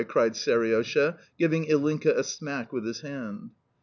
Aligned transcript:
cried 0.07 0.31
Seriosha, 0.33 1.15
giving 1.37 1.65
Ilinka 1.65 2.07
a 2.17 2.23
smack 2.23 2.73
with 2.73 2.85
his 2.87 3.01
hand. 3.01 3.51